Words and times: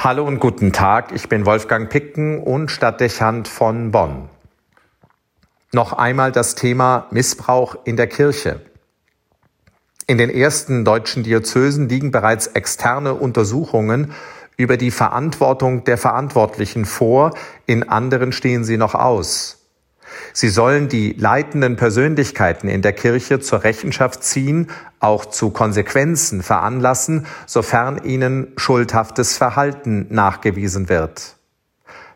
Hallo 0.00 0.24
und 0.24 0.38
guten 0.38 0.72
Tag, 0.72 1.10
ich 1.12 1.28
bin 1.28 1.44
Wolfgang 1.44 1.90
Picken 1.90 2.40
und 2.40 2.70
Stadtdechant 2.70 3.48
von 3.48 3.90
Bonn. 3.90 4.28
Noch 5.72 5.92
einmal 5.92 6.30
das 6.30 6.54
Thema 6.54 7.08
Missbrauch 7.10 7.74
in 7.82 7.96
der 7.96 8.06
Kirche. 8.06 8.60
In 10.06 10.16
den 10.16 10.30
ersten 10.30 10.84
deutschen 10.84 11.24
Diözesen 11.24 11.88
liegen 11.88 12.12
bereits 12.12 12.46
externe 12.46 13.14
Untersuchungen 13.14 14.12
über 14.56 14.76
die 14.76 14.92
Verantwortung 14.92 15.82
der 15.82 15.98
Verantwortlichen 15.98 16.84
vor, 16.84 17.34
in 17.66 17.88
anderen 17.88 18.30
stehen 18.30 18.62
sie 18.62 18.76
noch 18.76 18.94
aus. 18.94 19.67
Sie 20.32 20.48
sollen 20.48 20.88
die 20.88 21.12
leitenden 21.12 21.76
Persönlichkeiten 21.76 22.68
in 22.68 22.82
der 22.82 22.92
Kirche 22.92 23.40
zur 23.40 23.64
Rechenschaft 23.64 24.22
ziehen, 24.22 24.70
auch 25.00 25.26
zu 25.26 25.50
Konsequenzen 25.50 26.42
veranlassen, 26.42 27.26
sofern 27.46 28.02
ihnen 28.04 28.52
schuldhaftes 28.56 29.36
Verhalten 29.36 30.06
nachgewiesen 30.10 30.88
wird. 30.88 31.36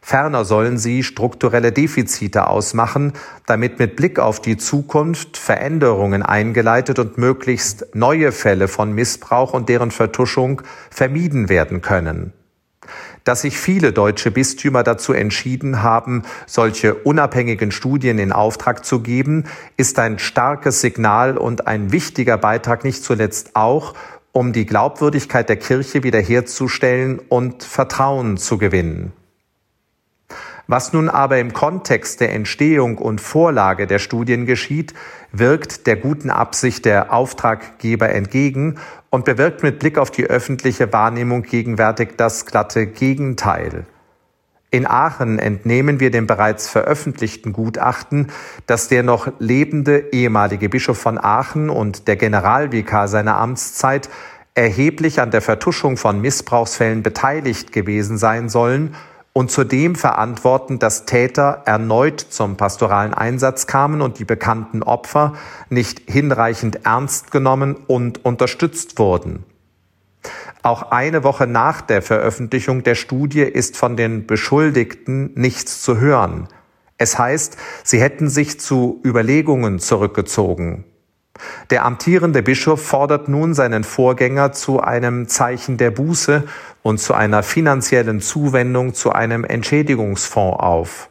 Ferner 0.04 0.44
sollen 0.44 0.78
sie 0.78 1.04
strukturelle 1.04 1.70
Defizite 1.70 2.48
ausmachen, 2.48 3.12
damit 3.46 3.78
mit 3.78 3.94
Blick 3.94 4.18
auf 4.18 4.40
die 4.40 4.56
Zukunft 4.56 5.36
Veränderungen 5.36 6.24
eingeleitet 6.24 6.98
und 6.98 7.18
möglichst 7.18 7.94
neue 7.94 8.32
Fälle 8.32 8.66
von 8.66 8.92
Missbrauch 8.92 9.54
und 9.54 9.68
deren 9.68 9.92
Vertuschung 9.92 10.62
vermieden 10.90 11.48
werden 11.48 11.82
können 11.82 12.32
dass 13.24 13.42
sich 13.42 13.56
viele 13.56 13.92
deutsche 13.92 14.30
Bistümer 14.30 14.82
dazu 14.82 15.12
entschieden 15.12 15.82
haben, 15.82 16.22
solche 16.46 16.94
unabhängigen 16.94 17.70
Studien 17.70 18.18
in 18.18 18.32
Auftrag 18.32 18.84
zu 18.84 19.00
geben, 19.00 19.44
ist 19.76 19.98
ein 19.98 20.18
starkes 20.18 20.80
Signal 20.80 21.36
und 21.38 21.66
ein 21.66 21.92
wichtiger 21.92 22.38
Beitrag 22.38 22.84
nicht 22.84 23.02
zuletzt 23.02 23.50
auch, 23.54 23.94
um 24.32 24.52
die 24.52 24.66
Glaubwürdigkeit 24.66 25.48
der 25.48 25.56
Kirche 25.56 26.02
wiederherzustellen 26.02 27.20
und 27.28 27.62
Vertrauen 27.62 28.38
zu 28.38 28.58
gewinnen. 28.58 29.12
Was 30.68 30.92
nun 30.92 31.08
aber 31.10 31.38
im 31.38 31.52
Kontext 31.52 32.20
der 32.20 32.32
Entstehung 32.32 32.96
und 32.96 33.20
Vorlage 33.20 33.86
der 33.86 33.98
Studien 33.98 34.46
geschieht, 34.46 34.94
wirkt 35.32 35.86
der 35.86 35.96
guten 35.96 36.30
Absicht 36.30 36.84
der 36.84 37.12
Auftraggeber 37.12 38.08
entgegen 38.10 38.78
und 39.12 39.26
bewirkt 39.26 39.62
mit 39.62 39.78
Blick 39.78 39.98
auf 39.98 40.10
die 40.10 40.24
öffentliche 40.24 40.90
Wahrnehmung 40.90 41.42
gegenwärtig 41.42 42.14
das 42.16 42.46
glatte 42.46 42.86
Gegenteil. 42.86 43.84
In 44.70 44.86
Aachen 44.86 45.38
entnehmen 45.38 46.00
wir 46.00 46.10
dem 46.10 46.26
bereits 46.26 46.70
veröffentlichten 46.70 47.52
Gutachten, 47.52 48.28
dass 48.66 48.88
der 48.88 49.02
noch 49.02 49.30
lebende 49.38 50.12
ehemalige 50.12 50.70
Bischof 50.70 50.98
von 50.98 51.22
Aachen 51.22 51.68
und 51.68 52.08
der 52.08 52.16
Generalvikar 52.16 53.06
seiner 53.06 53.36
Amtszeit 53.36 54.08
erheblich 54.54 55.20
an 55.20 55.30
der 55.30 55.42
Vertuschung 55.42 55.98
von 55.98 56.22
Missbrauchsfällen 56.22 57.02
beteiligt 57.02 57.70
gewesen 57.70 58.16
sein 58.16 58.48
sollen 58.48 58.94
und 59.32 59.50
zudem 59.50 59.94
verantworten, 59.94 60.78
dass 60.78 61.06
Täter 61.06 61.62
erneut 61.64 62.20
zum 62.20 62.56
pastoralen 62.56 63.14
Einsatz 63.14 63.66
kamen 63.66 64.02
und 64.02 64.18
die 64.18 64.24
bekannten 64.24 64.82
Opfer 64.82 65.34
nicht 65.70 66.02
hinreichend 66.06 66.84
ernst 66.84 67.30
genommen 67.30 67.76
und 67.86 68.24
unterstützt 68.24 68.98
wurden. 68.98 69.44
Auch 70.62 70.92
eine 70.92 71.24
Woche 71.24 71.46
nach 71.46 71.80
der 71.80 72.02
Veröffentlichung 72.02 72.82
der 72.82 72.94
Studie 72.94 73.42
ist 73.42 73.76
von 73.76 73.96
den 73.96 74.26
Beschuldigten 74.26 75.32
nichts 75.34 75.82
zu 75.82 75.98
hören. 75.98 76.46
Es 76.98 77.18
heißt, 77.18 77.56
sie 77.82 78.00
hätten 78.00 78.28
sich 78.28 78.60
zu 78.60 79.00
Überlegungen 79.04 79.80
zurückgezogen. 79.80 80.84
Der 81.70 81.84
amtierende 81.84 82.42
Bischof 82.42 82.84
fordert 82.84 83.28
nun 83.28 83.54
seinen 83.54 83.84
Vorgänger 83.84 84.52
zu 84.52 84.80
einem 84.80 85.28
Zeichen 85.28 85.78
der 85.78 85.90
Buße 85.90 86.44
und 86.82 86.98
zu 86.98 87.14
einer 87.14 87.42
finanziellen 87.42 88.20
Zuwendung 88.20 88.94
zu 88.94 89.12
einem 89.12 89.44
Entschädigungsfonds 89.44 90.60
auf. 90.60 91.08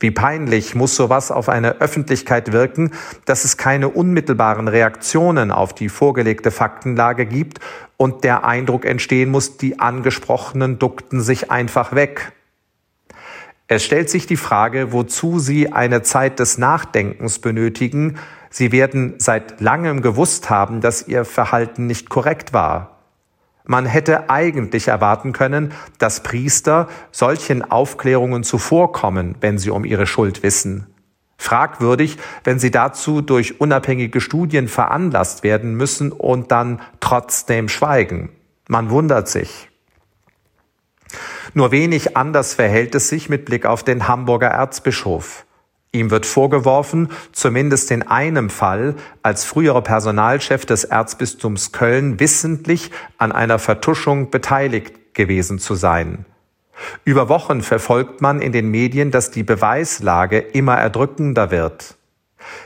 Wie 0.00 0.10
peinlich 0.12 0.76
muss 0.76 0.94
sowas 0.94 1.32
auf 1.32 1.48
eine 1.48 1.80
Öffentlichkeit 1.80 2.52
wirken, 2.52 2.92
dass 3.24 3.44
es 3.44 3.56
keine 3.56 3.88
unmittelbaren 3.88 4.68
Reaktionen 4.68 5.50
auf 5.50 5.74
die 5.74 5.88
vorgelegte 5.88 6.52
Faktenlage 6.52 7.26
gibt 7.26 7.58
und 7.96 8.22
der 8.22 8.44
Eindruck 8.44 8.84
entstehen 8.84 9.30
muss, 9.30 9.56
die 9.56 9.80
Angesprochenen 9.80 10.78
duckten 10.78 11.20
sich 11.20 11.50
einfach 11.50 11.94
weg. 11.94 12.32
Es 13.66 13.84
stellt 13.84 14.08
sich 14.08 14.26
die 14.26 14.36
Frage, 14.36 14.92
wozu 14.92 15.40
sie 15.40 15.72
eine 15.72 16.02
Zeit 16.02 16.38
des 16.38 16.58
Nachdenkens 16.58 17.40
benötigen, 17.40 18.18
Sie 18.50 18.72
werden 18.72 19.14
seit 19.18 19.60
langem 19.60 20.02
gewusst 20.02 20.50
haben, 20.50 20.80
dass 20.80 21.06
ihr 21.06 21.24
Verhalten 21.24 21.86
nicht 21.86 22.08
korrekt 22.08 22.52
war. 22.52 22.98
Man 23.64 23.84
hätte 23.84 24.30
eigentlich 24.30 24.88
erwarten 24.88 25.34
können, 25.34 25.74
dass 25.98 26.22
Priester 26.22 26.88
solchen 27.12 27.70
Aufklärungen 27.70 28.42
zuvorkommen, 28.42 29.34
wenn 29.40 29.58
sie 29.58 29.68
um 29.68 29.84
ihre 29.84 30.06
Schuld 30.06 30.42
wissen. 30.42 30.86
Fragwürdig, 31.36 32.16
wenn 32.44 32.58
sie 32.58 32.70
dazu 32.70 33.20
durch 33.20 33.60
unabhängige 33.60 34.20
Studien 34.20 34.68
veranlasst 34.68 35.42
werden 35.42 35.74
müssen 35.74 36.12
und 36.12 36.50
dann 36.50 36.80
trotzdem 37.00 37.68
schweigen. 37.68 38.30
Man 38.68 38.90
wundert 38.90 39.28
sich. 39.28 39.68
Nur 41.54 41.70
wenig 41.70 42.16
anders 42.16 42.54
verhält 42.54 42.94
es 42.94 43.08
sich 43.08 43.28
mit 43.28 43.44
Blick 43.44 43.66
auf 43.66 43.82
den 43.82 44.08
Hamburger 44.08 44.48
Erzbischof. 44.48 45.44
Ihm 45.90 46.10
wird 46.10 46.26
vorgeworfen, 46.26 47.10
zumindest 47.32 47.90
in 47.90 48.02
einem 48.02 48.50
Fall, 48.50 48.94
als 49.22 49.44
früherer 49.44 49.80
Personalchef 49.80 50.66
des 50.66 50.84
Erzbistums 50.84 51.72
Köln 51.72 52.20
wissentlich 52.20 52.90
an 53.16 53.32
einer 53.32 53.58
Vertuschung 53.58 54.30
beteiligt 54.30 55.14
gewesen 55.14 55.58
zu 55.58 55.74
sein. 55.74 56.26
Über 57.04 57.28
Wochen 57.28 57.62
verfolgt 57.62 58.20
man 58.20 58.40
in 58.40 58.52
den 58.52 58.70
Medien, 58.70 59.10
dass 59.10 59.30
die 59.30 59.42
Beweislage 59.42 60.38
immer 60.38 60.76
erdrückender 60.76 61.50
wird. 61.50 61.96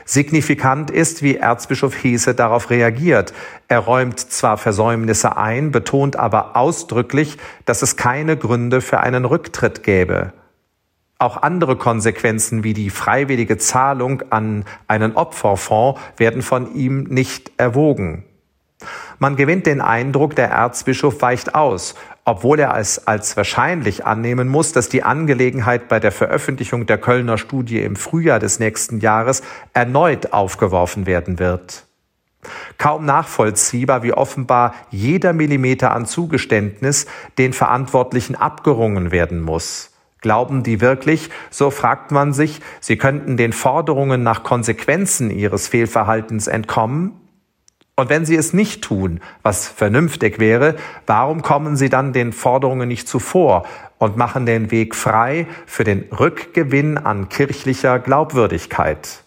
Signifikant 0.05 0.91
ist, 0.91 1.23
wie 1.23 1.37
Erzbischof 1.37 2.03
Hese 2.03 2.35
darauf 2.35 2.69
reagiert. 2.69 3.33
Er 3.67 3.79
räumt 3.79 4.19
zwar 4.19 4.57
Versäumnisse 4.57 5.37
ein, 5.37 5.71
betont 5.71 6.15
aber 6.15 6.55
ausdrücklich, 6.55 7.37
dass 7.65 7.81
es 7.81 7.95
keine 7.95 8.37
Gründe 8.37 8.81
für 8.81 8.99
einen 8.99 9.25
Rücktritt 9.25 9.83
gäbe. 9.83 10.33
Auch 11.23 11.41
andere 11.41 11.77
Konsequenzen 11.77 12.65
wie 12.65 12.73
die 12.73 12.89
freiwillige 12.89 13.57
Zahlung 13.57 14.23
an 14.29 14.65
einen 14.89 15.15
Opferfonds 15.15 15.97
werden 16.17 16.41
von 16.41 16.75
ihm 16.75 17.03
nicht 17.03 17.53
erwogen. 17.55 18.25
Man 19.19 19.37
gewinnt 19.37 19.65
den 19.65 19.79
Eindruck, 19.79 20.35
der 20.35 20.49
Erzbischof 20.49 21.21
weicht 21.21 21.55
aus, 21.55 21.95
obwohl 22.25 22.59
er 22.59 22.75
es 22.75 23.07
als 23.07 23.37
wahrscheinlich 23.37 24.05
annehmen 24.05 24.49
muss, 24.49 24.73
dass 24.73 24.89
die 24.89 25.03
Angelegenheit 25.03 25.87
bei 25.87 26.01
der 26.01 26.11
Veröffentlichung 26.11 26.87
der 26.87 26.97
Kölner 26.97 27.37
Studie 27.37 27.79
im 27.79 27.95
Frühjahr 27.95 28.39
des 28.39 28.59
nächsten 28.59 28.99
Jahres 28.99 29.43
erneut 29.71 30.33
aufgeworfen 30.33 31.05
werden 31.05 31.39
wird. 31.39 31.85
Kaum 32.77 33.05
nachvollziehbar, 33.05 34.03
wie 34.03 34.11
offenbar 34.11 34.75
jeder 34.91 35.31
Millimeter 35.31 35.93
an 35.93 36.05
Zugeständnis 36.05 37.05
den 37.37 37.53
Verantwortlichen 37.53 38.35
abgerungen 38.35 39.11
werden 39.13 39.39
muss. 39.39 39.92
Glauben 40.23 40.63
die 40.63 40.79
wirklich, 40.79 41.29
so 41.49 41.69
fragt 41.69 42.11
man 42.11 42.31
sich, 42.31 42.61
sie 42.79 42.95
könnten 42.95 43.35
den 43.35 43.51
Forderungen 43.51 44.23
nach 44.23 44.43
Konsequenzen 44.43 45.29
ihres 45.29 45.67
Fehlverhaltens 45.67 46.47
entkommen? 46.47 47.11
Und 47.97 48.09
wenn 48.09 48.25
sie 48.25 48.37
es 48.37 48.53
nicht 48.53 48.81
tun, 48.81 49.19
was 49.43 49.67
vernünftig 49.67 50.39
wäre, 50.39 50.77
warum 51.05 51.41
kommen 51.41 51.75
sie 51.75 51.89
dann 51.89 52.13
den 52.13 52.31
Forderungen 52.31 52.87
nicht 52.87 53.07
zuvor 53.07 53.65
und 53.97 54.15
machen 54.15 54.45
den 54.45 54.71
Weg 54.71 54.95
frei 54.95 55.45
für 55.65 55.83
den 55.83 56.05
Rückgewinn 56.17 56.97
an 56.97 57.27
kirchlicher 57.27 57.99
Glaubwürdigkeit? 57.99 59.23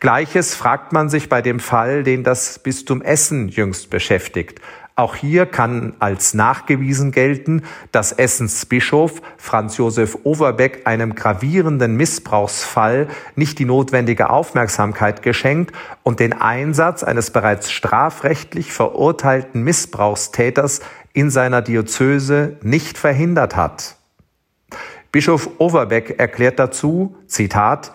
Gleiches 0.00 0.54
fragt 0.54 0.94
man 0.94 1.10
sich 1.10 1.28
bei 1.28 1.42
dem 1.42 1.60
Fall, 1.60 2.02
den 2.02 2.24
das 2.24 2.58
Bistum 2.58 3.02
Essen 3.02 3.48
jüngst 3.48 3.90
beschäftigt. 3.90 4.60
Auch 4.96 5.16
hier 5.16 5.46
kann 5.46 5.94
als 5.98 6.34
nachgewiesen 6.34 7.10
gelten, 7.10 7.62
dass 7.90 8.12
Essens 8.12 8.64
Bischof 8.64 9.22
Franz 9.36 9.76
Josef 9.76 10.18
Overbeck 10.22 10.86
einem 10.86 11.16
gravierenden 11.16 11.96
Missbrauchsfall 11.96 13.08
nicht 13.34 13.58
die 13.58 13.64
notwendige 13.64 14.30
Aufmerksamkeit 14.30 15.22
geschenkt 15.22 15.74
und 16.04 16.20
den 16.20 16.32
Einsatz 16.32 17.02
eines 17.02 17.30
bereits 17.32 17.72
strafrechtlich 17.72 18.72
verurteilten 18.72 19.64
Missbrauchstäters 19.64 20.80
in 21.12 21.28
seiner 21.28 21.60
Diözese 21.60 22.56
nicht 22.62 22.96
verhindert 22.96 23.56
hat. 23.56 23.96
Bischof 25.10 25.50
Overbeck 25.58 26.20
erklärt 26.20 26.60
dazu, 26.60 27.16
Zitat, 27.26 27.92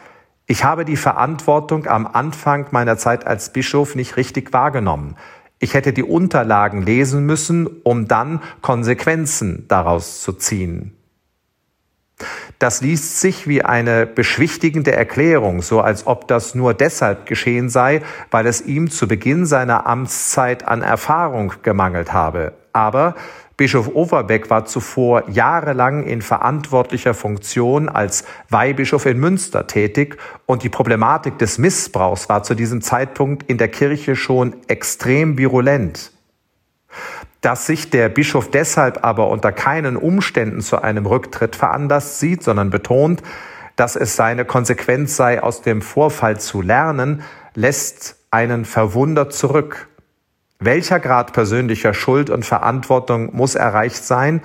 ich 0.47 0.65
habe 0.65 0.83
die 0.83 0.97
Verantwortung 0.97 1.85
am 1.85 2.07
Anfang 2.07 2.67
meiner 2.71 2.97
Zeit 2.97 3.25
als 3.25 3.53
Bischof 3.53 3.95
nicht 3.95 4.17
richtig 4.17 4.51
wahrgenommen. 4.51 5.15
Ich 5.59 5.73
hätte 5.73 5.91
die 5.91 6.03
Unterlagen 6.03 6.81
lesen 6.81 7.25
müssen, 7.25 7.67
um 7.67 8.07
dann 8.07 8.41
Konsequenzen 8.61 9.65
daraus 9.67 10.21
zu 10.21 10.33
ziehen. 10.33 10.95
Das 12.59 12.81
liest 12.81 13.21
sich 13.21 13.47
wie 13.47 13.63
eine 13.63 14.05
beschwichtigende 14.05 14.91
Erklärung, 14.91 15.61
so 15.61 15.79
als 15.79 16.07
ob 16.07 16.27
das 16.27 16.55
nur 16.55 16.73
deshalb 16.73 17.25
geschehen 17.25 17.69
sei, 17.69 18.01
weil 18.31 18.45
es 18.45 18.61
ihm 18.61 18.89
zu 18.89 19.07
Beginn 19.07 19.45
seiner 19.45 19.87
Amtszeit 19.87 20.67
an 20.67 20.81
Erfahrung 20.81 21.53
gemangelt 21.63 22.11
habe. 22.11 22.53
Aber 22.79 23.15
Bischof 23.57 23.89
Overbeck 23.93 24.49
war 24.49 24.63
zuvor 24.63 25.29
jahrelang 25.29 26.03
in 26.03 26.21
verantwortlicher 26.21 27.13
Funktion 27.13 27.89
als 27.89 28.23
Weihbischof 28.47 29.05
in 29.05 29.19
Münster 29.19 29.67
tätig 29.67 30.15
und 30.45 30.63
die 30.63 30.69
Problematik 30.69 31.37
des 31.39 31.57
Missbrauchs 31.57 32.29
war 32.29 32.41
zu 32.43 32.55
diesem 32.55 32.81
Zeitpunkt 32.81 33.49
in 33.49 33.57
der 33.57 33.67
Kirche 33.67 34.15
schon 34.15 34.55
extrem 34.69 35.37
virulent. 35.37 36.13
Dass 37.41 37.65
sich 37.65 37.89
der 37.89 38.07
Bischof 38.07 38.49
deshalb 38.49 39.03
aber 39.03 39.27
unter 39.27 39.51
keinen 39.51 39.97
Umständen 39.97 40.61
zu 40.61 40.81
einem 40.81 41.05
Rücktritt 41.05 41.57
veranlasst 41.57 42.21
sieht, 42.21 42.43
sondern 42.43 42.69
betont, 42.69 43.21
dass 43.75 43.97
es 43.97 44.15
seine 44.15 44.45
Konsequenz 44.45 45.17
sei, 45.17 45.43
aus 45.43 45.61
dem 45.61 45.81
Vorfall 45.81 46.39
zu 46.39 46.61
lernen, 46.61 47.23
lässt 47.55 48.15
einen 48.31 48.63
verwundert 48.63 49.33
zurück. 49.33 49.88
Welcher 50.61 50.99
Grad 50.99 51.31
persönlicher 51.31 51.93
Schuld 51.93 52.29
und 52.29 52.45
Verantwortung 52.45 53.33
muss 53.33 53.55
erreicht 53.55 54.03
sein? 54.03 54.41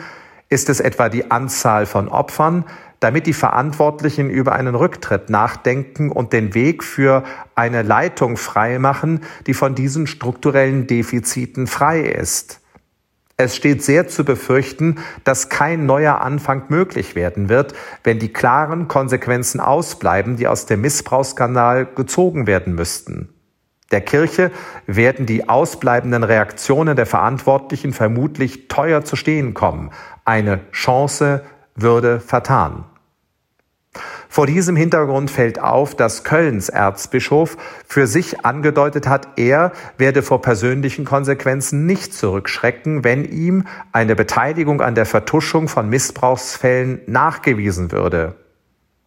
Ist 0.48 0.70
es 0.70 0.78
etwa 0.78 1.08
die 1.08 1.32
Anzahl 1.32 1.86
von 1.86 2.08
Opfern, 2.08 2.64
damit 3.00 3.26
die 3.26 3.32
Verantwortlichen 3.32 4.30
über 4.30 4.52
einen 4.52 4.76
Rücktritt 4.76 5.28
nachdenken 5.28 6.12
und 6.12 6.32
den 6.32 6.54
Weg 6.54 6.84
für 6.84 7.24
eine 7.56 7.82
Leitung 7.82 8.36
freimachen, 8.36 9.22
die 9.48 9.54
von 9.54 9.74
diesen 9.74 10.06
strukturellen 10.06 10.86
Defiziten 10.86 11.66
frei 11.66 12.02
ist? 12.02 12.60
Es 13.36 13.56
steht 13.56 13.82
sehr 13.82 14.06
zu 14.06 14.24
befürchten, 14.24 14.98
dass 15.24 15.48
kein 15.48 15.84
neuer 15.84 16.20
Anfang 16.20 16.66
möglich 16.68 17.16
werden 17.16 17.48
wird, 17.48 17.74
wenn 18.04 18.20
die 18.20 18.32
klaren 18.32 18.86
Konsequenzen 18.86 19.58
ausbleiben, 19.58 20.36
die 20.36 20.46
aus 20.46 20.66
dem 20.66 20.82
Missbrauchsskandal 20.82 21.86
gezogen 21.86 22.46
werden 22.46 22.76
müssten. 22.76 23.33
Der 23.94 24.00
Kirche 24.00 24.50
werden 24.88 25.24
die 25.24 25.48
ausbleibenden 25.48 26.24
Reaktionen 26.24 26.96
der 26.96 27.06
Verantwortlichen 27.06 27.92
vermutlich 27.92 28.66
teuer 28.66 29.04
zu 29.04 29.14
stehen 29.14 29.54
kommen. 29.54 29.92
Eine 30.24 30.62
Chance 30.72 31.44
würde 31.76 32.18
vertan. 32.18 32.82
Vor 34.28 34.48
diesem 34.48 34.74
Hintergrund 34.74 35.30
fällt 35.30 35.60
auf, 35.60 35.94
dass 35.94 36.24
Kölns 36.24 36.70
Erzbischof 36.70 37.56
für 37.86 38.08
sich 38.08 38.44
angedeutet 38.44 39.06
hat, 39.06 39.28
er 39.36 39.70
werde 39.96 40.22
vor 40.22 40.42
persönlichen 40.42 41.04
Konsequenzen 41.04 41.86
nicht 41.86 42.12
zurückschrecken, 42.14 43.04
wenn 43.04 43.24
ihm 43.24 43.62
eine 43.92 44.16
Beteiligung 44.16 44.80
an 44.80 44.96
der 44.96 45.06
Vertuschung 45.06 45.68
von 45.68 45.88
Missbrauchsfällen 45.88 47.00
nachgewiesen 47.06 47.92
würde. 47.92 48.34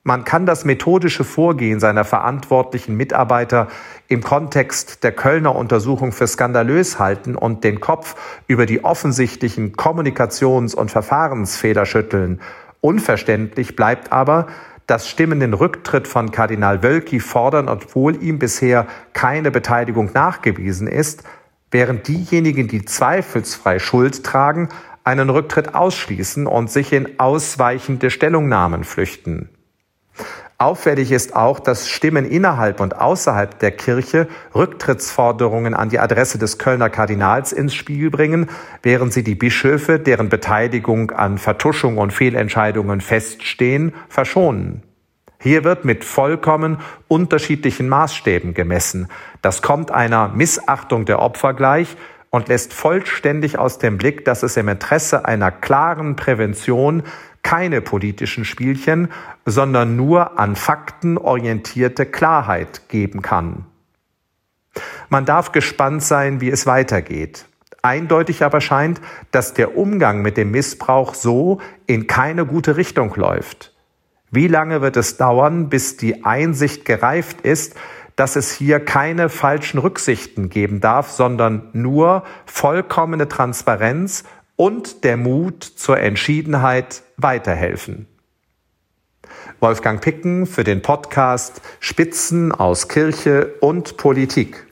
Man 0.07 0.23
kann 0.23 0.45
das 0.45 0.63
methodische 0.63 1.25
Vorgehen 1.25 1.81
seiner 1.81 2.05
verantwortlichen 2.05 2.95
Mitarbeiter 2.95 3.67
im 4.07 4.23
Kontext 4.23 5.03
der 5.03 5.11
Kölner 5.11 5.53
Untersuchung 5.53 6.13
für 6.13 6.27
skandalös 6.27 6.97
halten 6.97 7.35
und 7.35 7.65
den 7.65 7.81
Kopf 7.81 8.15
über 8.47 8.65
die 8.65 8.85
offensichtlichen 8.85 9.73
Kommunikations- 9.75 10.75
und 10.75 10.91
Verfahrensfehler 10.91 11.85
schütteln. 11.85 12.39
Unverständlich 12.79 13.75
bleibt 13.75 14.13
aber, 14.13 14.47
dass 14.85 15.09
Stimmen 15.09 15.41
den 15.41 15.53
Rücktritt 15.53 16.07
von 16.07 16.31
Kardinal 16.31 16.83
Wölki 16.83 17.19
fordern, 17.19 17.67
obwohl 17.67 18.23
ihm 18.23 18.39
bisher 18.39 18.87
keine 19.11 19.51
Beteiligung 19.51 20.11
nachgewiesen 20.13 20.87
ist, 20.87 21.23
während 21.69 22.07
diejenigen, 22.07 22.69
die 22.69 22.85
zweifelsfrei 22.85 23.79
Schuld 23.79 24.23
tragen, 24.23 24.69
einen 25.03 25.29
Rücktritt 25.29 25.75
ausschließen 25.75 26.47
und 26.47 26.71
sich 26.71 26.93
in 26.93 27.19
ausweichende 27.19 28.09
Stellungnahmen 28.09 28.85
flüchten. 28.85 29.49
Auffällig 30.59 31.11
ist 31.11 31.35
auch, 31.35 31.59
dass 31.59 31.87
Stimmen 31.87 32.25
innerhalb 32.25 32.79
und 32.79 32.99
außerhalb 32.99 33.59
der 33.59 33.69
Kirche 33.69 34.27
Rücktrittsforderungen 34.55 35.75
an 35.75 35.89
die 35.89 35.99
Adresse 35.99 36.39
des 36.39 36.57
Kölner 36.57 36.89
Kardinals 36.89 37.51
ins 37.51 37.75
Spiel 37.75 38.09
bringen, 38.09 38.49
während 38.81 39.13
sie 39.13 39.23
die 39.23 39.35
Bischöfe, 39.35 39.99
deren 39.99 40.29
Beteiligung 40.29 41.11
an 41.11 41.37
Vertuschung 41.37 41.99
und 41.99 42.11
Fehlentscheidungen 42.11 43.01
feststehen, 43.01 43.93
verschonen. 44.09 44.81
Hier 45.39 45.63
wird 45.63 45.85
mit 45.85 46.03
vollkommen 46.03 46.79
unterschiedlichen 47.07 47.87
Maßstäben 47.87 48.55
gemessen. 48.55 49.09
Das 49.43 49.61
kommt 49.61 49.91
einer 49.91 50.29
Missachtung 50.29 51.05
der 51.05 51.19
Opfer 51.19 51.53
gleich 51.53 51.95
und 52.31 52.47
lässt 52.47 52.73
vollständig 52.73 53.59
aus 53.59 53.77
dem 53.77 53.99
Blick, 53.99 54.25
dass 54.25 54.41
es 54.41 54.57
im 54.57 54.69
Interesse 54.69 55.25
einer 55.25 55.51
klaren 55.51 56.15
Prävention 56.15 57.03
keine 57.47 57.79
politischen 57.79 58.43
Spielchen, 58.43 59.07
sondern 59.45 59.95
nur 59.95 60.37
an 60.37 60.57
Fakten 60.57 61.17
orientierte 61.17 62.05
Klarheit 62.05 62.89
geben 62.89 63.21
kann. 63.21 63.65
Man 65.07 65.23
darf 65.23 65.53
gespannt 65.53 66.03
sein, 66.03 66.41
wie 66.41 66.49
es 66.49 66.65
weitergeht. 66.65 67.45
Eindeutig 67.81 68.43
aber 68.43 68.59
scheint, 68.59 68.99
dass 69.31 69.53
der 69.53 69.77
Umgang 69.77 70.21
mit 70.21 70.35
dem 70.35 70.51
Missbrauch 70.51 71.13
so 71.13 71.61
in 71.85 72.05
keine 72.05 72.45
gute 72.45 72.75
Richtung 72.75 73.15
läuft. 73.15 73.73
Wie 74.29 74.49
lange 74.49 74.81
wird 74.81 74.97
es 74.97 75.15
dauern, 75.15 75.69
bis 75.69 75.95
die 75.95 76.25
Einsicht 76.25 76.83
gereift 76.83 77.39
ist, 77.39 77.77
dass 78.17 78.35
es 78.35 78.51
hier 78.51 78.81
keine 78.81 79.29
falschen 79.29 79.77
Rücksichten 79.77 80.49
geben 80.49 80.81
darf, 80.81 81.11
sondern 81.11 81.69
nur 81.71 82.23
vollkommene 82.45 83.29
Transparenz 83.29 84.25
und 84.57 85.05
der 85.05 85.15
Mut 85.15 85.63
zur 85.63 85.99
Entschiedenheit 85.99 87.03
weiterhelfen. 87.15 88.07
Wolfgang 89.61 90.01
Picken 90.01 90.45
für 90.45 90.65
den 90.65 90.81
Podcast 90.81 91.61
Spitzen 91.79 92.51
aus 92.51 92.89
Kirche 92.89 93.55
und 93.61 93.95
Politik. 93.95 94.66